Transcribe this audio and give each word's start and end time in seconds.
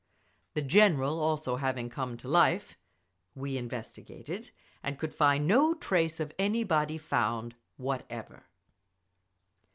The 0.55 0.63
General 0.63 1.19
having 1.57 1.85
also 1.85 1.89
come 1.95 2.17
to 2.17 2.27
life, 2.27 2.75
we 3.35 3.55
investigated, 3.55 4.49
and 4.81 4.97
could 4.97 5.13
find 5.13 5.45
no 5.45 5.75
trace 5.75 6.19
of 6.19 6.33
any 6.39 6.63
body 6.63 6.97
found 6.97 7.53
whatever…. 7.77 8.45